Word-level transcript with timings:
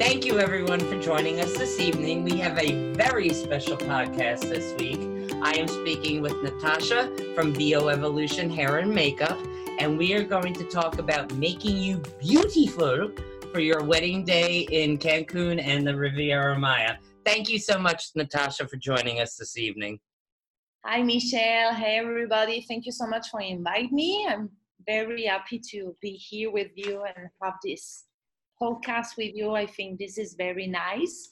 Thank 0.00 0.24
you, 0.24 0.38
everyone, 0.38 0.80
for 0.80 0.98
joining 0.98 1.40
us 1.40 1.52
this 1.52 1.78
evening. 1.78 2.24
We 2.24 2.38
have 2.38 2.58
a 2.58 2.94
very 2.94 3.28
special 3.34 3.76
podcast 3.76 4.40
this 4.40 4.72
week. 4.80 4.98
I 5.42 5.52
am 5.58 5.68
speaking 5.68 6.22
with 6.22 6.42
Natasha 6.42 7.14
from 7.34 7.52
VO 7.52 7.88
Evolution 7.88 8.48
Hair 8.48 8.78
and 8.78 8.94
Makeup, 8.94 9.38
and 9.78 9.98
we 9.98 10.14
are 10.14 10.24
going 10.24 10.54
to 10.54 10.64
talk 10.64 10.98
about 10.98 11.34
making 11.34 11.76
you 11.76 11.98
beautiful 12.18 13.12
for 13.52 13.60
your 13.60 13.84
wedding 13.84 14.24
day 14.24 14.60
in 14.70 14.96
Cancun 14.96 15.62
and 15.62 15.86
the 15.86 15.94
Riviera 15.94 16.58
Maya. 16.58 16.96
Thank 17.26 17.50
you 17.50 17.58
so 17.58 17.78
much, 17.78 18.06
Natasha, 18.14 18.66
for 18.68 18.78
joining 18.78 19.20
us 19.20 19.36
this 19.36 19.58
evening. 19.58 20.00
Hi, 20.82 21.02
Michelle. 21.02 21.74
Hey, 21.74 21.98
everybody. 21.98 22.64
Thank 22.66 22.86
you 22.86 22.92
so 22.92 23.06
much 23.06 23.28
for 23.28 23.42
inviting 23.42 23.94
me. 23.94 24.26
I'm 24.26 24.48
very 24.86 25.26
happy 25.26 25.60
to 25.72 25.94
be 26.00 26.12
here 26.12 26.50
with 26.50 26.70
you 26.74 27.04
and 27.04 27.28
have 27.42 27.56
this 27.62 28.06
podcast 28.60 29.16
with 29.16 29.34
you. 29.34 29.54
I 29.54 29.66
think 29.66 29.98
this 29.98 30.18
is 30.18 30.34
very 30.34 30.66
nice. 30.66 31.30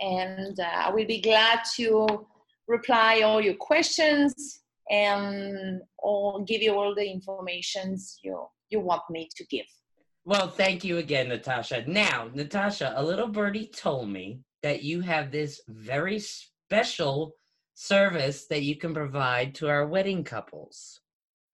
And 0.00 0.58
uh, 0.58 0.86
I 0.86 0.90
will 0.90 1.06
be 1.06 1.20
glad 1.20 1.60
to 1.76 2.26
reply 2.68 3.22
all 3.22 3.40
your 3.40 3.54
questions 3.54 4.60
and 4.90 5.80
or 5.98 6.44
give 6.44 6.62
you 6.62 6.74
all 6.74 6.94
the 6.94 7.10
informations 7.10 8.18
you, 8.22 8.46
you 8.70 8.80
want 8.80 9.02
me 9.10 9.28
to 9.36 9.44
give. 9.46 9.66
Well, 10.24 10.48
thank 10.48 10.84
you 10.84 10.98
again, 10.98 11.28
Natasha. 11.28 11.84
Now, 11.86 12.30
Natasha, 12.34 12.92
a 12.96 13.02
little 13.02 13.28
birdie 13.28 13.66
told 13.66 14.10
me 14.10 14.40
that 14.62 14.82
you 14.82 15.00
have 15.00 15.30
this 15.30 15.60
very 15.68 16.18
special 16.18 17.34
service 17.74 18.46
that 18.48 18.62
you 18.62 18.76
can 18.76 18.92
provide 18.92 19.54
to 19.54 19.68
our 19.68 19.86
wedding 19.86 20.24
couples. 20.24 21.00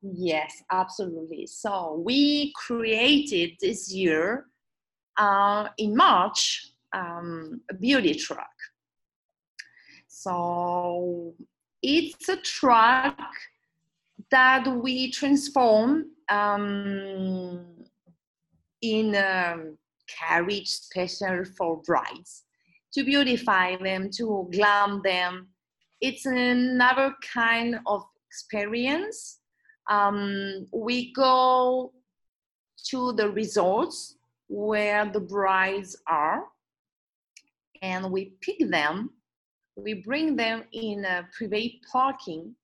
Yes, 0.02 0.62
absolutely. 0.70 1.46
So 1.46 2.02
we 2.04 2.52
created 2.56 3.52
this 3.60 3.92
year 3.92 4.46
uh, 5.16 5.68
in 5.78 5.96
March 5.96 6.72
um, 6.94 7.60
a 7.70 7.74
beauty 7.74 8.14
truck. 8.14 8.54
So 10.08 11.34
it's 11.82 12.28
a 12.28 12.36
truck 12.36 13.18
that 14.30 14.66
we 14.66 15.10
transform 15.10 16.06
um, 16.28 17.66
in 18.80 19.14
a 19.14 19.56
carriage 20.08 20.68
special 20.68 21.44
for 21.56 21.82
brides 21.82 22.44
to 22.92 23.04
beautify 23.04 23.76
them, 23.76 24.08
to 24.16 24.48
glam 24.52 25.02
them. 25.02 25.48
It's 26.00 26.26
another 26.26 27.14
kind 27.32 27.80
of 27.86 28.04
experience. 28.28 29.40
Um, 29.90 30.66
we 30.72 31.12
go 31.12 31.92
to 32.90 33.12
the 33.12 33.30
resorts 33.30 34.16
where 34.54 35.10
the 35.10 35.18
brides 35.18 35.96
are 36.06 36.44
and 37.82 38.10
we 38.10 38.36
pick 38.40 38.58
them. 38.70 39.10
We 39.76 39.94
bring 39.94 40.36
them 40.36 40.62
in 40.72 41.04
a 41.04 41.26
private 41.36 41.72
parking. 41.90 42.54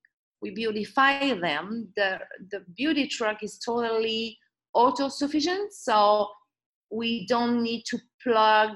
We 0.41 0.51
beautify 0.51 1.33
them. 1.33 1.89
The 1.97 2.19
the 2.51 2.61
beauty 2.77 3.07
truck 3.07 3.43
is 3.43 3.59
totally 3.59 4.37
auto-sufficient 4.73 5.73
so 5.73 6.29
we 6.89 7.27
don't 7.27 7.61
need 7.61 7.83
to 7.87 7.99
plug 8.23 8.69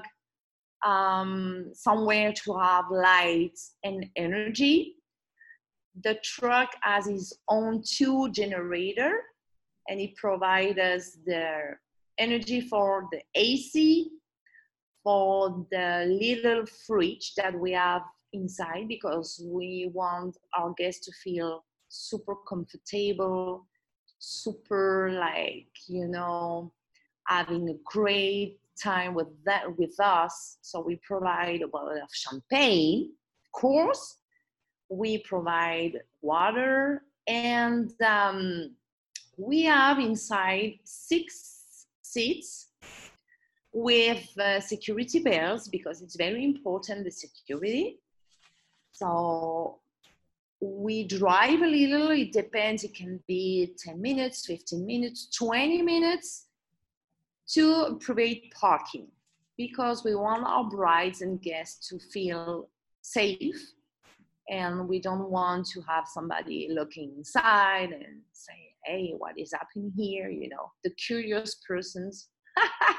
um, 0.84 1.70
somewhere 1.72 2.34
to 2.44 2.58
have 2.58 2.84
lights 2.90 3.76
and 3.82 4.04
energy. 4.16 4.96
The 6.04 6.16
truck 6.22 6.68
has 6.82 7.06
its 7.06 7.32
own 7.48 7.82
two 7.82 8.30
generator 8.30 9.12
and 9.88 10.00
it 10.00 10.14
provides 10.16 10.78
us 10.78 11.16
the 11.24 11.76
energy 12.18 12.60
for 12.60 13.08
the 13.12 13.20
AC, 13.34 14.10
for 15.02 15.66
the 15.70 16.18
little 16.20 16.66
fridge 16.66 17.34
that 17.36 17.58
we 17.58 17.72
have 17.72 18.02
inside 18.32 18.88
because 18.88 19.40
we 19.46 19.90
want 19.94 20.36
our 20.58 20.74
guests 20.76 21.06
to 21.06 21.12
feel 21.12 21.64
super 21.88 22.34
comfortable, 22.48 23.66
super 24.18 25.10
like, 25.12 25.68
you 25.86 26.08
know, 26.08 26.72
having 27.26 27.68
a 27.68 27.74
great 27.84 28.58
time 28.82 29.14
with 29.14 29.28
that 29.44 29.76
with 29.78 29.98
us. 30.00 30.58
So 30.62 30.80
we 30.80 30.96
provide 30.96 31.62
a 31.62 31.68
bottle 31.68 32.02
of 32.02 32.10
champagne, 32.12 33.12
of 33.44 33.52
course. 33.52 34.18
We 34.88 35.18
provide 35.18 36.00
water 36.22 37.02
and 37.26 37.90
um, 38.02 38.74
we 39.36 39.62
have 39.62 39.98
inside 39.98 40.78
six 40.84 41.55
seats 42.16 42.68
with 43.72 44.26
uh, 44.38 44.60
security 44.60 45.20
bells 45.28 45.68
because 45.68 46.00
it's 46.02 46.16
very 46.16 46.42
important 46.44 47.04
the 47.04 47.10
security. 47.10 47.98
So 48.92 49.80
we 50.60 51.04
drive 51.06 51.60
a 51.60 51.66
little 51.66 52.10
it 52.10 52.32
depends 52.32 52.82
it 52.82 52.94
can 52.94 53.20
be 53.28 53.74
10 53.78 54.00
minutes 54.00 54.46
15 54.46 54.86
minutes 54.86 55.28
20 55.36 55.82
minutes 55.82 56.46
to 57.46 57.98
private 58.00 58.50
parking 58.58 59.06
because 59.58 60.02
we 60.02 60.14
want 60.14 60.46
our 60.46 60.64
brides 60.64 61.20
and 61.20 61.42
guests 61.42 61.88
to 61.88 61.98
feel 61.98 62.70
safe 63.02 63.75
and 64.48 64.88
we 64.88 65.00
don't 65.00 65.30
want 65.30 65.66
to 65.66 65.80
have 65.82 66.06
somebody 66.06 66.68
looking 66.70 67.12
inside 67.16 67.90
and 67.90 68.20
say 68.32 68.52
hey 68.84 69.14
what 69.18 69.38
is 69.38 69.52
happening 69.52 69.92
here? 69.96 70.28
You 70.30 70.48
know 70.48 70.70
the 70.84 70.90
curious 70.90 71.56
persons. 71.66 72.28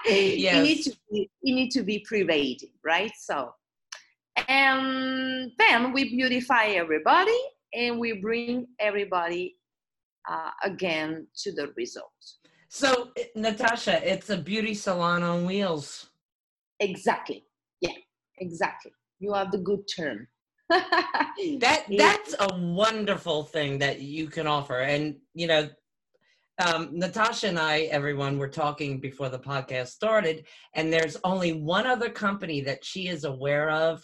Yes. 0.06 0.56
you 0.56 0.62
need 0.62 0.84
to 0.84 0.98
be, 1.12 1.30
you 1.42 1.56
need 1.56 1.72
to 1.72 1.84
be 1.84 2.06
private 2.08 2.62
right? 2.84 3.12
So 3.20 3.52
and 4.48 5.52
then 5.58 5.94
we 5.94 6.10
beautify 6.10 6.66
everybody 6.66 7.40
and 7.74 8.00
we 8.00 8.14
bring 8.14 8.68
everybody 8.80 9.56
uh, 10.30 10.52
again 10.64 11.28
to 11.38 11.52
the 11.52 11.74
result. 11.76 12.12
So 12.70 13.10
natasha 13.36 14.02
it's 14.04 14.30
a 14.30 14.38
beauty 14.38 14.74
salon 14.74 15.24
on 15.24 15.46
wheels. 15.46 16.10
Exactly. 16.80 17.46
Yeah 17.82 17.94
exactly. 18.40 18.92
You 19.20 19.34
have 19.34 19.52
the 19.52 19.58
good 19.58 19.82
term 19.96 20.28
that 20.70 21.86
that's 21.98 22.36
a 22.40 22.58
wonderful 22.58 23.44
thing 23.44 23.80
that 23.80 24.02
you 24.02 24.28
can 24.28 24.48
offer. 24.48 24.80
And 24.80 25.18
you 25.34 25.48
know 25.48 25.70
um, 26.60 26.90
natasha 26.92 27.50
and 27.50 27.60
i 27.60 27.82
everyone 27.82 28.40
were 28.40 28.48
talking 28.48 29.00
before 29.00 29.30
the 29.30 29.38
podcast 29.38 29.90
started 29.90 30.44
and 30.74 30.92
there's 30.92 31.16
only 31.24 31.54
one 31.54 31.86
other 31.86 32.10
company 32.10 32.62
that 32.62 32.84
she 32.84 33.10
is 33.10 33.26
aware 33.26 33.70
of 33.70 34.04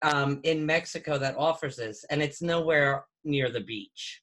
um, 0.00 0.40
in 0.42 0.64
mexico 0.64 1.18
that 1.18 1.36
offers 1.36 1.76
this 1.76 2.02
and 2.08 2.22
it's 2.22 2.40
nowhere 2.40 3.04
near 3.24 3.50
the 3.50 3.60
beach. 3.60 4.22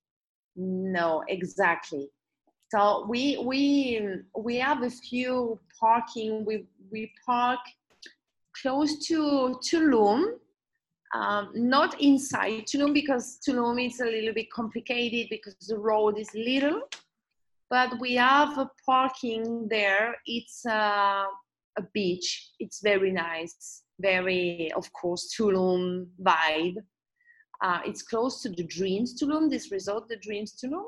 No 0.55 1.23
exactly. 1.27 2.09
So 2.71 3.05
we 3.07 3.37
we 3.37 4.01
we 4.37 4.57
have 4.57 4.83
a 4.83 4.89
few 4.89 5.59
parking. 5.79 6.45
We 6.45 6.65
we 6.91 7.11
park 7.25 7.59
close 8.61 9.05
to 9.07 9.59
tulum 9.67 10.33
um, 11.13 11.51
not 11.53 11.99
inside 12.01 12.65
Tulum 12.65 12.93
because 12.93 13.39
Tulum 13.47 13.83
is 13.85 13.99
a 13.99 14.05
little 14.05 14.33
bit 14.33 14.51
complicated 14.51 15.27
because 15.29 15.55
the 15.67 15.77
road 15.77 16.19
is 16.19 16.29
little, 16.35 16.81
but 17.69 17.99
we 17.99 18.13
have 18.15 18.57
a 18.57 18.69
parking 18.85 19.67
there. 19.69 20.15
It's 20.25 20.65
uh, 20.65 21.25
a 21.77 21.81
beach. 21.93 22.51
It's 22.59 22.81
very 22.81 23.11
nice, 23.11 23.83
very 23.99 24.71
of 24.75 24.91
course 24.93 25.33
Tulum 25.35 26.07
vibe. 26.21 26.77
Uh, 27.61 27.79
it's 27.85 28.03
close 28.03 28.41
to 28.41 28.49
the 28.49 28.63
Dreams 28.63 29.19
Tulum, 29.19 29.49
this 29.49 29.71
resort, 29.71 30.07
the 30.07 30.17
Dreams 30.17 30.55
Tulum. 30.63 30.85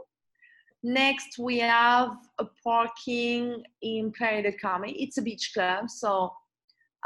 Next, 0.83 1.37
we 1.37 1.59
have 1.59 2.15
a 2.39 2.45
parking 2.63 3.63
in 3.81 4.11
Playa 4.11 4.43
del 4.43 4.53
Carmen. 4.59 4.93
It's 4.95 5.17
a 5.17 5.21
beach 5.21 5.51
club, 5.53 5.89
so 5.89 6.33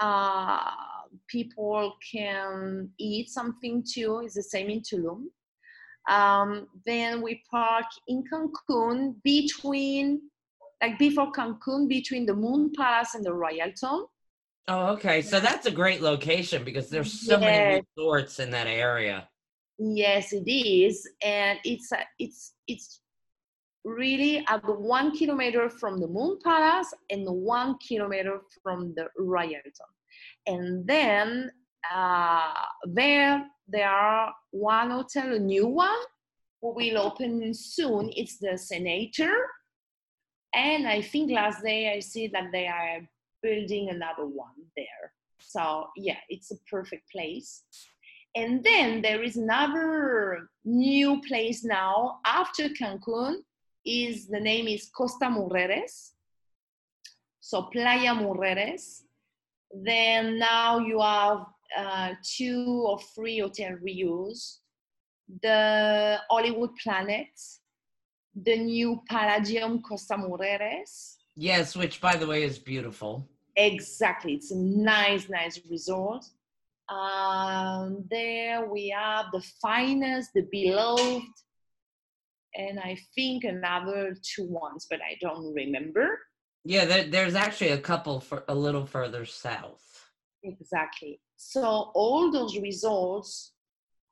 uh, 0.02 0.72
people 1.28 1.96
can 2.12 2.90
eat 3.00 3.30
something 3.30 3.84
too. 3.84 4.22
It's 4.24 4.36
the 4.36 4.44
same 4.44 4.70
in 4.70 4.82
Tulum. 4.82 5.26
Um, 6.10 6.68
then 6.86 7.22
we 7.22 7.42
park 7.50 7.86
in 8.08 8.24
Cancun 8.32 9.16
between, 9.24 10.22
like 10.82 11.00
before 11.00 11.32
Cancun, 11.32 11.88
between 11.88 12.26
the 12.26 12.36
Moon 12.36 12.72
Palace 12.76 13.16
and 13.16 13.26
the 13.26 13.32
Royalton. 13.32 14.06
Oh, 14.68 14.88
okay. 14.94 15.22
So 15.22 15.40
that's 15.40 15.66
a 15.66 15.72
great 15.72 16.02
location 16.02 16.64
because 16.64 16.90
there's 16.90 17.12
so 17.26 17.40
yes. 17.40 17.42
many 17.42 17.84
resorts 17.98 18.40
in 18.40 18.52
that 18.52 18.68
area. 18.68 19.28
Yes, 19.78 20.32
it 20.32 20.50
is, 20.50 21.08
and 21.22 21.60
it's 21.66 21.92
a, 21.92 22.00
it's 22.18 22.54
it's 22.66 23.02
really 23.86 24.44
at 24.48 24.66
the 24.66 24.74
one 24.74 25.16
kilometer 25.16 25.70
from 25.70 26.00
the 26.00 26.08
Moon 26.08 26.40
Palace 26.44 26.94
and 27.10 27.26
one 27.28 27.78
kilometer 27.78 28.42
from 28.62 28.94
the 28.96 29.08
Royalton. 29.20 29.92
And 30.48 30.86
then 30.88 31.52
uh, 31.94 32.54
there, 32.86 33.46
there 33.68 33.90
are 33.90 34.34
one 34.52 34.90
hotel, 34.90 35.36
a 35.36 35.40
new 35.40 35.68
one, 35.68 36.00
who 36.62 36.74
will 36.74 36.98
open 36.98 37.54
soon. 37.54 38.12
It's 38.16 38.38
the 38.40 38.58
Senator. 38.58 39.36
And 40.56 40.88
I 40.88 41.02
think 41.02 41.32
last 41.32 41.64
day 41.64 41.94
I 41.94 42.00
see 42.00 42.28
that 42.28 42.52
they 42.52 42.68
are 42.68 43.02
building 43.44 43.90
another 43.90 44.26
one 44.26 44.56
there. 44.76 45.14
So 45.40 45.88
yeah, 45.96 46.18
it's 46.30 46.52
a 46.52 46.56
perfect 46.70 47.12
place. 47.12 47.64
And 48.36 48.64
then 48.64 49.02
there 49.02 49.24
is 49.24 49.38
another 49.38 50.50
new 50.66 51.22
place 51.22 51.64
now 51.64 52.20
after 52.26 52.70
Cancun. 52.70 53.36
Is 53.86 54.28
the 54.28 54.40
name 54.40 54.68
is 54.68 54.90
Costa 54.90 55.26
Mujeres. 55.26 56.12
So 57.40 57.64
Playa 57.64 58.14
Mujeres. 58.16 59.04
Then 59.72 60.40
now 60.40 60.80
you 60.80 61.02
have 61.02 61.46
uh, 61.78 62.14
two 62.36 62.84
or 62.88 63.00
three 63.14 63.40
hotel 63.40 63.78
reuse. 63.86 64.58
The 65.42 66.20
Hollywood 66.30 66.72
Planet, 66.84 67.28
the 68.36 68.58
new 68.58 69.02
Palladium 69.10 69.82
Costa 69.82 70.16
Mujeres. 70.16 71.16
Yes, 71.36 71.76
which 71.76 72.00
by 72.00 72.16
the 72.16 72.28
way 72.28 72.44
is 72.44 72.58
beautiful. 72.60 73.28
Exactly, 73.56 74.34
it's 74.34 74.52
a 74.52 74.58
nice, 74.58 75.30
nice 75.30 75.60
resort. 75.70 76.24
Um, 76.90 78.06
there 78.10 78.70
we 78.70 78.90
have 78.90 79.26
the 79.32 79.42
finest, 79.62 80.32
the 80.34 80.48
beloved, 80.52 81.24
and 82.56 82.80
I 82.80 82.98
think 83.14 83.44
another 83.44 84.16
two 84.22 84.46
ones, 84.46 84.88
but 84.90 85.00
I 85.02 85.18
don't 85.22 85.54
remember. 85.54 86.20
Yeah, 86.64 86.86
there, 86.86 87.04
there's 87.04 87.36
actually 87.36 87.72
a 87.72 87.78
couple 87.78 88.20
for 88.20 88.44
a 88.48 88.56
little 88.56 88.86
further 88.86 89.26
south. 89.26 89.84
Exactly. 90.44 91.20
So 91.38 91.92
all 91.94 92.32
those 92.32 92.58
resorts 92.58 93.54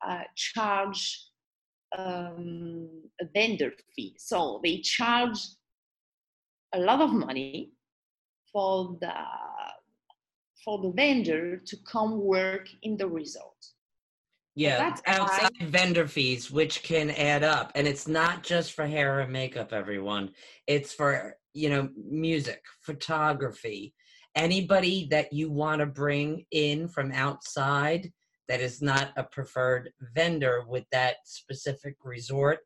uh, 0.06 0.22
charge 0.36 1.30
um, 1.96 2.88
a 3.20 3.24
vendor 3.34 3.72
fee. 3.94 4.16
So 4.18 4.60
they 4.62 4.78
charge 4.78 5.38
a 6.74 6.78
lot 6.78 7.00
of 7.00 7.12
money 7.12 7.72
for 8.52 8.96
the 9.00 9.12
for 10.64 10.80
the 10.80 10.92
vendor 10.92 11.58
to 11.58 11.76
come 11.90 12.20
work 12.20 12.68
in 12.82 12.96
the 12.96 13.06
resort. 13.06 13.60
Yeah, 14.56 14.78
That's 14.78 15.02
outside 15.06 15.50
why- 15.58 15.66
vendor 15.66 16.06
fees, 16.06 16.50
which 16.50 16.82
can 16.82 17.10
add 17.10 17.42
up, 17.42 17.72
and 17.74 17.88
it's 17.88 18.06
not 18.06 18.44
just 18.44 18.72
for 18.72 18.86
hair 18.86 19.20
and 19.20 19.32
makeup. 19.32 19.72
Everyone, 19.72 20.30
it's 20.66 20.92
for 20.92 21.36
you 21.54 21.70
know 21.70 21.88
music, 21.96 22.62
photography, 22.80 23.94
anybody 24.36 25.06
that 25.10 25.32
you 25.32 25.50
want 25.50 25.80
to 25.80 25.86
bring 25.86 26.44
in 26.52 26.86
from 26.88 27.10
outside 27.12 28.12
that 28.48 28.60
is 28.60 28.80
not 28.82 29.12
a 29.16 29.24
preferred 29.24 29.90
vendor 30.14 30.64
with 30.68 30.84
that 30.92 31.16
specific 31.24 31.96
resort. 32.04 32.60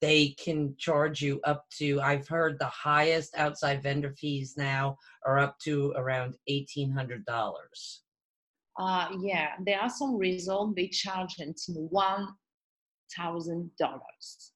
They 0.00 0.30
can 0.42 0.74
charge 0.78 1.20
you 1.22 1.40
up 1.44 1.64
to. 1.78 2.00
I've 2.00 2.26
heard 2.28 2.58
the 2.58 2.66
highest 2.66 3.34
outside 3.36 3.82
vendor 3.82 4.12
fees 4.12 4.54
now 4.56 4.96
are 5.26 5.38
up 5.38 5.58
to 5.60 5.92
around 5.96 6.36
eighteen 6.48 6.90
hundred 6.90 7.24
dollars. 7.24 8.02
Uh, 8.78 9.08
yeah, 9.20 9.50
there 9.64 9.80
are 9.80 9.90
some 9.90 10.16
resorts 10.16 10.72
they 10.76 10.88
charge 10.88 11.36
until 11.38 11.86
one 11.88 12.28
thousand 13.16 13.70
dollars. 13.78 14.52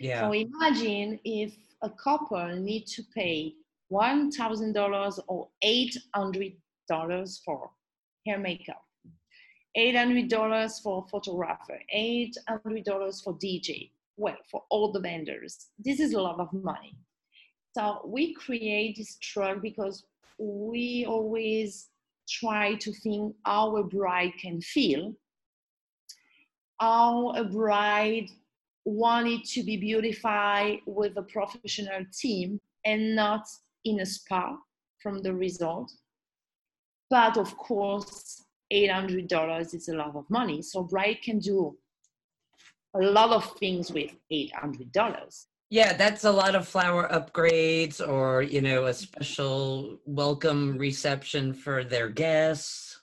Yeah. 0.00 0.20
So 0.20 0.32
imagine 0.32 1.18
if 1.24 1.52
a 1.82 1.90
couple 1.90 2.56
need 2.56 2.86
to 2.88 3.02
pay 3.14 3.54
one 3.88 4.30
thousand 4.30 4.72
dollars 4.72 5.20
or 5.28 5.48
eight 5.62 5.96
hundred 6.14 6.52
dollars 6.88 7.40
for 7.44 7.70
hair 8.26 8.38
makeup, 8.38 8.82
eight 9.74 9.96
hundred 9.96 10.28
dollars 10.28 10.78
for 10.80 11.04
photographer, 11.10 11.78
eight 11.92 12.36
hundred 12.48 12.84
dollars 12.84 13.20
for 13.20 13.34
DJ. 13.34 13.90
Well, 14.16 14.36
for 14.50 14.62
all 14.70 14.92
the 14.92 15.00
vendors, 15.00 15.66
this 15.78 15.98
is 15.98 16.14
a 16.14 16.20
lot 16.20 16.38
of 16.38 16.52
money. 16.52 16.96
So 17.76 18.02
we 18.06 18.34
create 18.34 18.96
this 18.96 19.16
truck 19.20 19.60
because 19.60 20.04
we 20.38 21.04
always 21.08 21.88
try 22.28 22.74
to 22.74 22.92
think 22.92 23.34
how 23.44 23.76
a 23.76 23.84
bride 23.84 24.32
can 24.40 24.60
feel, 24.60 25.14
how 26.80 27.30
a 27.30 27.44
bride 27.44 28.28
wanted 28.84 29.44
to 29.44 29.62
be 29.62 29.76
beautified 29.76 30.78
with 30.86 31.16
a 31.16 31.22
professional 31.22 32.04
team 32.12 32.60
and 32.84 33.16
not 33.16 33.46
in 33.84 34.00
a 34.00 34.06
spa 34.06 34.56
from 34.98 35.22
the 35.22 35.32
resort. 35.32 35.90
But 37.10 37.36
of 37.36 37.56
course, 37.56 38.44
$800 38.72 39.74
is 39.74 39.88
a 39.88 39.94
lot 39.94 40.16
of 40.16 40.28
money. 40.28 40.62
So 40.62 40.82
bride 40.82 41.18
can 41.22 41.38
do 41.38 41.76
a 42.94 43.00
lot 43.00 43.30
of 43.30 43.56
things 43.58 43.90
with 43.90 44.12
$800. 44.32 45.46
Yeah, 45.70 45.94
that's 45.94 46.24
a 46.24 46.30
lot 46.30 46.54
of 46.54 46.68
flower 46.68 47.08
upgrades 47.08 48.06
or, 48.06 48.42
you 48.42 48.60
know, 48.60 48.86
a 48.86 48.94
special 48.94 49.98
welcome 50.04 50.78
reception 50.78 51.52
for 51.52 51.84
their 51.84 52.08
guests. 52.08 53.00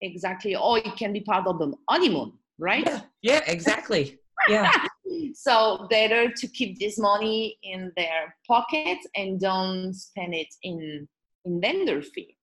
Exactly. 0.00 0.56
Or 0.56 0.78
it 0.78 0.96
can 0.96 1.12
be 1.12 1.20
part 1.20 1.46
of 1.46 1.58
the 1.58 1.72
honeymoon, 1.88 2.32
right? 2.58 2.84
Yeah, 2.86 3.00
yeah, 3.22 3.40
exactly. 3.46 4.18
Yeah. 4.48 4.70
so 5.34 5.86
better 5.90 6.30
to 6.30 6.46
keep 6.48 6.78
this 6.78 6.98
money 6.98 7.58
in 7.62 7.92
their 7.96 8.34
pocket 8.46 8.98
and 9.14 9.40
don't 9.40 9.94
spend 9.94 10.34
it 10.34 10.48
in 10.62 11.08
in 11.44 11.60
vendor 11.60 12.02
fee. 12.02 12.36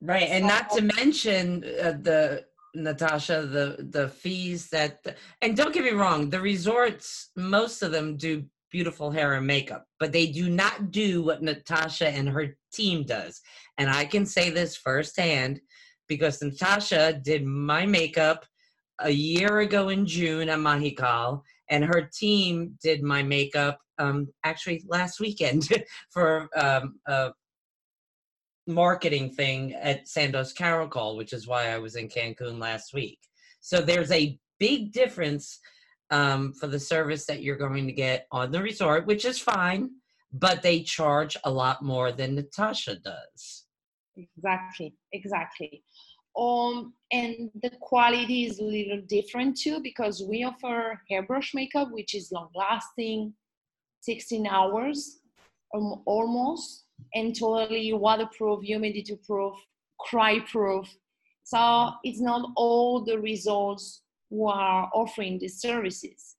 Right. 0.00 0.28
And 0.28 0.46
not 0.46 0.70
to 0.70 0.82
mention 0.96 1.64
uh, 1.64 1.92
the 2.00 2.44
Natasha, 2.74 3.46
the 3.46 3.86
the 3.90 4.08
fees 4.08 4.70
that 4.70 5.16
and 5.40 5.56
don't 5.56 5.72
get 5.72 5.84
me 5.84 5.90
wrong, 5.90 6.30
the 6.30 6.40
resorts, 6.40 7.30
most 7.36 7.82
of 7.82 7.92
them 7.92 8.16
do 8.16 8.44
beautiful 8.72 9.10
hair 9.10 9.34
and 9.34 9.46
makeup, 9.46 9.84
but 10.00 10.12
they 10.12 10.26
do 10.26 10.48
not 10.48 10.90
do 10.90 11.22
what 11.22 11.42
Natasha 11.42 12.08
and 12.08 12.28
her 12.28 12.56
team 12.72 13.04
does. 13.04 13.40
And 13.78 13.88
I 13.90 14.06
can 14.06 14.26
say 14.26 14.50
this 14.50 14.74
firsthand 14.76 15.60
because 16.08 16.42
Natasha 16.42 17.20
did 17.22 17.44
my 17.44 17.86
makeup 17.86 18.44
a 19.00 19.10
year 19.10 19.60
ago 19.60 19.90
in 19.90 20.06
June 20.06 20.48
at 20.48 20.58
Mahekal, 20.58 21.42
and 21.70 21.84
her 21.84 22.10
team 22.12 22.76
did 22.82 23.02
my 23.02 23.22
makeup 23.22 23.78
um, 23.98 24.28
actually 24.44 24.82
last 24.88 25.20
weekend 25.20 25.68
for 26.10 26.48
um, 26.56 26.96
a 27.06 27.32
marketing 28.66 29.30
thing 29.32 29.74
at 29.74 30.06
Sandos 30.06 30.54
Caracol, 30.54 31.16
which 31.16 31.32
is 31.32 31.46
why 31.46 31.70
I 31.70 31.78
was 31.78 31.96
in 31.96 32.08
Cancun 32.08 32.58
last 32.58 32.94
week. 32.94 33.18
So 33.60 33.80
there's 33.80 34.12
a 34.12 34.38
big 34.58 34.92
difference 34.92 35.58
um, 36.12 36.52
for 36.52 36.66
the 36.66 36.78
service 36.78 37.24
that 37.24 37.42
you're 37.42 37.56
going 37.56 37.86
to 37.86 37.92
get 37.92 38.26
on 38.30 38.52
the 38.52 38.62
resort, 38.62 39.06
which 39.06 39.24
is 39.24 39.38
fine, 39.38 39.90
but 40.32 40.62
they 40.62 40.82
charge 40.82 41.36
a 41.44 41.50
lot 41.50 41.82
more 41.82 42.12
than 42.12 42.34
Natasha 42.34 42.96
does. 42.96 43.64
Exactly, 44.16 44.94
exactly. 45.12 45.82
Um, 46.38 46.94
and 47.10 47.50
the 47.62 47.70
quality 47.80 48.44
is 48.44 48.58
a 48.58 48.64
little 48.64 49.00
different 49.06 49.58
too 49.58 49.80
because 49.82 50.22
we 50.22 50.44
offer 50.44 51.00
airbrush 51.10 51.54
makeup, 51.54 51.88
which 51.90 52.14
is 52.14 52.30
long 52.30 52.50
lasting, 52.54 53.32
16 54.02 54.46
hours 54.46 55.20
um, 55.74 56.02
almost, 56.06 56.84
and 57.14 57.38
totally 57.38 57.92
waterproof, 57.94 58.62
humidity 58.62 59.18
proof, 59.26 59.54
cry 59.98 60.40
proof. 60.40 60.86
So 61.44 61.90
it's 62.04 62.20
not 62.20 62.50
all 62.56 63.02
the 63.02 63.18
resorts 63.18 64.02
who 64.32 64.48
are 64.48 64.90
offering 64.94 65.38
these 65.38 65.60
services. 65.60 66.36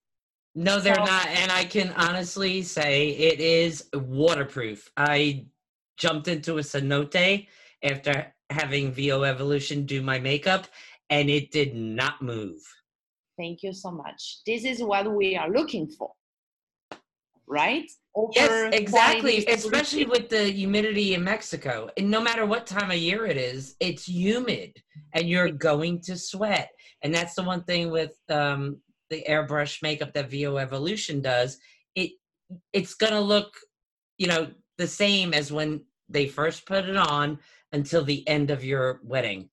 No, 0.55 0.79
they're 0.79 0.95
So- 0.95 1.05
not. 1.05 1.27
And 1.27 1.51
I 1.51 1.63
can 1.63 1.89
honestly 1.93 2.63
say 2.63 3.09
it 3.09 3.39
is 3.39 3.87
waterproof. 3.93 4.91
I 4.97 5.45
jumped 5.97 6.27
into 6.27 6.57
a 6.57 6.61
cenote 6.61 7.47
after 7.83 8.33
having 8.49 8.91
VO 8.91 9.23
Evolution 9.23 9.85
do 9.85 10.01
my 10.01 10.17
makeup, 10.19 10.65
and 11.11 11.29
it 11.29 11.51
did 11.51 11.75
not 11.75 12.21
move. 12.21 12.59
Thank 13.37 13.61
you 13.63 13.73
so 13.73 13.91
much. 13.91 14.39
This 14.45 14.63
is 14.65 14.81
what 14.81 15.11
we 15.13 15.35
are 15.35 15.49
looking 15.49 15.87
for, 15.87 16.11
right? 17.47 17.89
Yes, 18.35 18.73
exactly. 18.73 19.45
Especially 19.47 20.05
with 20.05 20.29
the 20.29 20.43
humidity 20.45 21.13
in 21.13 21.23
Mexico. 21.23 21.89
And 21.97 22.11
no 22.11 22.21
matter 22.21 22.45
what 22.45 22.67
time 22.67 22.91
of 22.91 22.97
year 22.97 23.25
it 23.25 23.37
is, 23.37 23.75
it's 23.79 24.07
humid 24.07 24.81
and 25.13 25.27
you're 25.27 25.51
going 25.51 26.01
to 26.01 26.17
sweat. 26.17 26.69
And 27.01 27.13
that's 27.13 27.33
the 27.33 27.43
one 27.43 27.63
thing 27.63 27.91
with 27.91 28.13
um, 28.29 28.77
the 29.09 29.23
airbrush 29.27 29.81
makeup 29.81 30.13
that 30.13 30.29
VO 30.29 30.57
Evolution 30.57 31.21
does. 31.21 31.57
It 31.95 32.11
it's 32.71 32.93
gonna 32.93 33.21
look, 33.21 33.55
you 34.17 34.27
know, 34.27 34.51
the 34.77 34.87
same 34.87 35.33
as 35.33 35.51
when 35.51 35.81
they 36.09 36.27
first 36.27 36.65
put 36.65 36.85
it 36.85 36.97
on 36.97 37.39
until 37.71 38.03
the 38.03 38.27
end 38.27 38.51
of 38.51 38.63
your 38.63 39.01
wedding. 39.03 39.49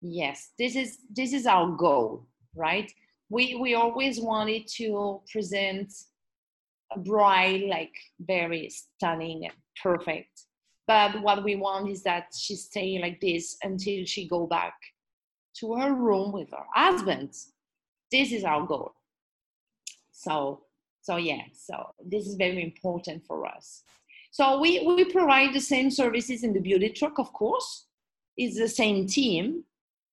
yes 0.00 0.50
this 0.58 0.76
is 0.76 0.98
this 1.10 1.32
is 1.32 1.44
our 1.46 1.70
goal 1.76 2.26
right 2.54 2.92
we 3.30 3.56
we 3.56 3.74
always 3.74 4.20
wanted 4.20 4.62
to 4.66 5.20
present 5.32 5.92
bride 6.96 7.62
like 7.68 7.92
very 8.20 8.70
stunning 8.70 9.44
and 9.44 9.54
perfect. 9.82 10.46
But 10.86 11.20
what 11.22 11.44
we 11.44 11.56
want 11.56 11.90
is 11.90 12.02
that 12.04 12.32
she 12.36 12.54
stay 12.56 12.98
like 12.98 13.20
this 13.20 13.56
until 13.62 14.04
she 14.06 14.26
go 14.26 14.46
back 14.46 14.74
to 15.60 15.74
her 15.74 15.92
room 15.92 16.32
with 16.32 16.50
her 16.50 16.64
husband. 16.74 17.34
This 18.10 18.32
is 18.32 18.44
our 18.44 18.66
goal. 18.66 18.92
So 20.12 20.62
so 21.02 21.16
yeah 21.16 21.42
so 21.54 21.94
this 22.04 22.26
is 22.26 22.34
very 22.34 22.62
important 22.62 23.24
for 23.26 23.46
us. 23.46 23.82
So 24.30 24.60
we 24.60 24.84
we 24.86 25.04
provide 25.04 25.54
the 25.54 25.60
same 25.60 25.90
services 25.90 26.42
in 26.42 26.52
the 26.52 26.60
beauty 26.60 26.88
truck 26.90 27.18
of 27.18 27.32
course. 27.32 27.86
It's 28.36 28.56
the 28.56 28.68
same 28.68 29.06
team. 29.06 29.64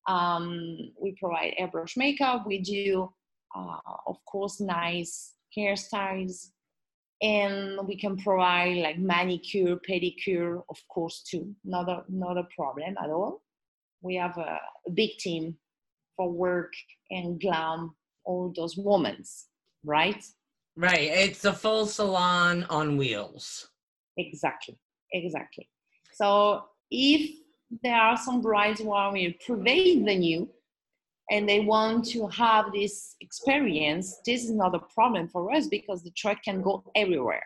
Um, 0.06 0.92
we 1.00 1.12
provide 1.12 1.54
airbrush 1.60 1.96
makeup. 1.96 2.46
We 2.46 2.58
do, 2.58 3.12
uh, 3.54 3.78
of 4.06 4.24
course, 4.24 4.60
nice 4.60 5.34
hairstyles, 5.56 6.50
and 7.22 7.78
we 7.86 7.96
can 7.96 8.16
provide 8.16 8.76
like 8.78 8.98
manicure, 8.98 9.76
pedicure, 9.88 10.62
of 10.68 10.76
course, 10.88 11.22
too. 11.22 11.54
Not 11.64 11.88
a 11.88 12.04
not 12.08 12.36
a 12.36 12.46
problem 12.54 12.94
at 13.02 13.10
all. 13.10 13.42
We 14.02 14.16
have 14.16 14.36
a, 14.36 14.58
a 14.86 14.90
big 14.90 15.16
team 15.18 15.56
for 16.16 16.30
work 16.30 16.72
and 17.10 17.40
glam 17.40 17.94
all 18.24 18.52
those 18.54 18.76
moments, 18.76 19.48
right? 19.84 20.22
Right. 20.76 21.08
It's 21.10 21.44
a 21.44 21.52
full 21.52 21.86
salon 21.86 22.64
on 22.68 22.96
wheels. 22.96 23.68
Exactly. 24.18 24.76
Exactly. 25.12 25.68
So 26.12 26.64
if 26.90 27.30
there 27.82 27.96
are 27.96 28.16
some 28.16 28.42
brides 28.42 28.80
who 28.80 28.92
are 28.92 29.12
prevailing 29.44 30.04
the 30.04 30.16
new 30.16 30.48
and 31.30 31.48
they 31.48 31.60
want 31.60 32.04
to 32.06 32.28
have 32.28 32.72
this 32.72 33.16
experience, 33.20 34.20
this 34.24 34.44
is 34.44 34.52
not 34.52 34.74
a 34.74 34.80
problem 34.94 35.28
for 35.28 35.52
us 35.52 35.66
because 35.66 36.02
the 36.02 36.12
truck 36.12 36.42
can 36.44 36.62
go 36.62 36.84
everywhere. 36.94 37.42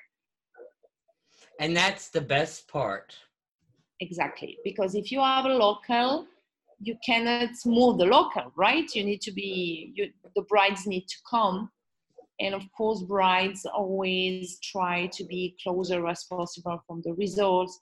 And 1.60 1.76
that's 1.76 2.08
the 2.08 2.20
best 2.20 2.68
part. 2.68 3.14
Exactly. 4.00 4.58
Because 4.64 4.94
if 4.94 5.12
you 5.12 5.20
have 5.20 5.44
a 5.44 5.48
local, 5.48 6.26
you 6.78 6.96
cannot 7.04 7.50
move 7.66 7.98
the 7.98 8.06
local, 8.06 8.52
right? 8.56 8.94
You 8.94 9.04
need 9.04 9.20
to 9.22 9.32
be, 9.32 9.92
you, 9.94 10.10
the 10.34 10.42
brides 10.42 10.86
need 10.86 11.06
to 11.08 11.16
come. 11.28 11.70
And 12.38 12.54
of 12.54 12.62
course, 12.76 13.02
brides 13.02 13.66
always 13.66 14.58
try 14.60 15.06
to 15.12 15.24
be 15.24 15.56
closer 15.62 16.06
as 16.06 16.24
possible 16.24 16.82
from 16.86 17.02
the 17.04 17.12
results. 17.12 17.78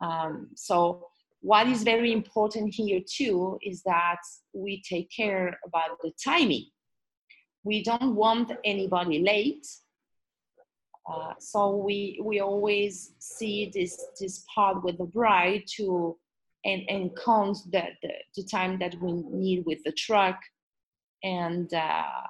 Um, 0.00 0.48
so 0.56 1.06
what 1.42 1.66
is 1.66 1.82
very 1.82 2.12
important 2.12 2.72
here 2.72 3.00
too 3.04 3.58
is 3.62 3.82
that 3.82 4.20
we 4.54 4.80
take 4.88 5.10
care 5.10 5.58
about 5.66 5.98
the 6.00 6.12
timing. 6.24 6.66
We 7.64 7.82
don't 7.82 8.14
want 8.14 8.52
anybody 8.64 9.18
late. 9.18 9.66
Uh, 11.04 11.34
so 11.40 11.76
we 11.76 12.20
we 12.24 12.38
always 12.38 13.14
see 13.18 13.72
this 13.74 14.00
this 14.20 14.44
part 14.54 14.84
with 14.84 14.98
the 14.98 15.04
bride 15.04 15.64
to 15.76 16.16
and 16.64 16.82
and 16.88 17.10
count 17.16 17.58
the, 17.72 17.88
the, 18.02 18.12
the 18.36 18.44
time 18.44 18.78
that 18.78 18.94
we 19.02 19.12
need 19.12 19.64
with 19.66 19.82
the 19.84 19.92
truck. 19.92 20.40
And 21.24 21.72
uh, 21.74 22.26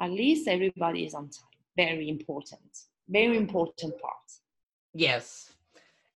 at 0.00 0.10
least 0.10 0.48
everybody 0.48 1.04
is 1.04 1.12
on 1.12 1.24
time. 1.24 1.58
Very 1.76 2.08
important. 2.08 2.70
Very 3.08 3.36
important 3.36 4.00
part. 4.00 4.26
Yes 4.94 5.52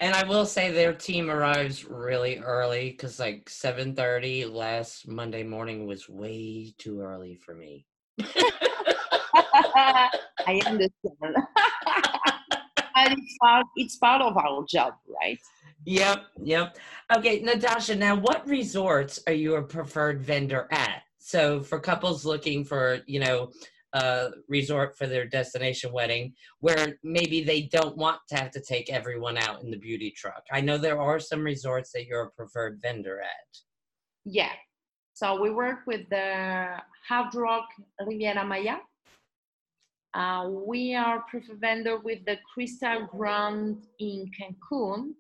and 0.01 0.15
I 0.15 0.25
will 0.25 0.47
say 0.47 0.71
their 0.71 0.95
team 0.95 1.31
arrives 1.31 1.85
really 1.85 2.39
early 2.39 2.91
because 2.91 3.21
like 3.21 3.49
7:30 3.49 4.47
last 4.47 5.07
Monday 5.07 5.43
morning 5.43 5.87
was 5.87 6.09
way 6.09 6.75
too 6.79 7.01
early 7.03 7.37
for 7.37 7.55
me. 7.55 7.87
I 9.35 10.61
understand. 10.67 10.91
but 12.95 13.13
it's 13.13 13.37
part, 13.41 13.67
it's 13.77 13.97
part 13.97 14.23
of 14.23 14.37
our 14.37 14.65
job, 14.69 14.95
right? 15.21 15.39
Yep, 15.85 16.25
yep. 16.45 16.77
Okay, 17.15 17.41
Natasha, 17.41 17.95
now 17.95 18.17
what 18.17 18.47
resorts 18.47 19.21
are 19.27 19.33
you 19.33 19.57
a 19.57 19.63
preferred 19.63 20.23
vendor 20.23 20.67
at? 20.71 21.03
So 21.19 21.63
for 21.63 21.79
couples 21.79 22.25
looking 22.25 22.65
for, 22.65 23.01
you 23.07 23.21
know, 23.21 23.53
uh, 23.93 24.29
resort 24.49 24.97
for 24.97 25.07
their 25.07 25.27
destination 25.27 25.93
wedding 25.93 26.33
where 26.61 26.99
maybe 27.03 27.43
they 27.43 27.63
don't 27.63 27.97
want 27.97 28.21
to 28.29 28.37
have 28.37 28.51
to 28.53 28.61
take 28.61 28.91
everyone 28.91 29.37
out 29.37 29.63
in 29.63 29.71
the 29.71 29.79
beauty 29.79 30.13
truck. 30.17 30.43
I 30.53 30.61
know 30.61 30.79
there 30.79 31.01
are 31.01 31.19
some 31.19 31.43
resorts 31.43 31.93
that 31.93 32.07
you're 32.07 32.23
a 32.23 32.31
preferred 32.31 32.79
vendor 32.81 33.21
at. 33.21 33.59
Yeah. 34.25 34.53
So 35.15 35.41
we 35.41 35.51
work 35.51 35.81
with 35.87 36.09
the 36.09 36.77
Hard 37.09 37.35
Rock 37.35 37.67
Riviera 38.07 38.45
Maya. 38.45 38.77
Uh, 40.15 40.49
we 40.49 40.95
are 40.95 41.25
preferred 41.29 41.61
vendor 41.61 41.99
with 41.99 42.25
the 42.27 42.39
Krystal 42.57 43.09
Grand 43.09 43.87
in 43.99 44.31
Cancun. 44.39 45.13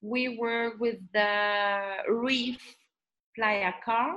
We 0.00 0.36
work 0.38 0.80
with 0.80 0.98
the 1.14 1.78
Reef 2.08 2.58
Playa 3.36 3.72
Car 3.84 4.16